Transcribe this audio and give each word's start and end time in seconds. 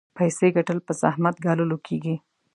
پيسې 0.17 0.47
ګټل 0.55 0.79
په 0.87 0.91
زحمت 1.01 1.35
ګاللو 1.45 1.77
کېږي. 1.87 2.15